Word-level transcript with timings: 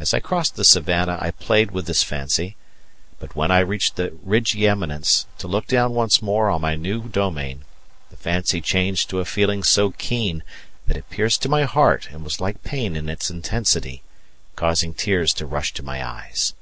As 0.00 0.12
I 0.12 0.18
crossed 0.18 0.56
the 0.56 0.64
savannah 0.64 1.18
I 1.20 1.30
played 1.30 1.70
with 1.70 1.86
this 1.86 2.02
fancy; 2.02 2.56
but 3.20 3.36
when 3.36 3.52
I 3.52 3.60
reached 3.60 3.94
the 3.94 4.12
ridgy 4.24 4.66
eminence, 4.66 5.26
to 5.38 5.46
look 5.46 5.68
down 5.68 5.94
once 5.94 6.20
more 6.20 6.50
on 6.50 6.60
my 6.62 6.74
new 6.74 7.02
domain, 7.08 7.62
the 8.10 8.16
fancy 8.16 8.60
changed 8.60 9.08
to 9.10 9.20
a 9.20 9.24
feeling 9.24 9.62
so 9.62 9.92
keen 9.92 10.42
that 10.88 10.96
it 10.96 11.08
pierced 11.10 11.42
to 11.42 11.48
my 11.48 11.62
heart 11.62 12.08
and 12.10 12.24
was 12.24 12.40
like 12.40 12.64
pain 12.64 12.96
in 12.96 13.08
its 13.08 13.30
intensity, 13.30 14.02
causing 14.56 14.94
tears 14.94 15.32
to 15.34 15.46
rush 15.46 15.72
to 15.74 15.84
my 15.84 16.04
eyes. 16.04 16.54